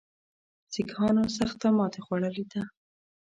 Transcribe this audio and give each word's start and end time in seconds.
سیکهانو 0.73 1.23
سخته 1.37 1.67
ماته 1.77 1.99
خوړلې 2.05 2.45
ده. 2.51 2.61